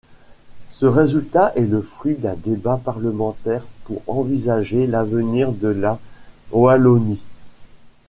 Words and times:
Ce 0.71 0.87
résultat 0.87 1.53
est 1.55 1.61
le 1.67 1.79
fruit 1.83 2.15
d'un 2.15 2.33
débat 2.33 2.81
parlementaire 2.83 3.61
pour 3.85 4.01
envisager 4.07 4.87
l'avenir 4.87 5.51
de 5.51 5.67
la 5.67 5.99
Wallonie. 6.51 7.21